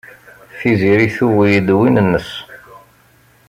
Tiziri 0.57 1.07
tuwey-d 1.15 1.67
win-nnes. 1.77 2.29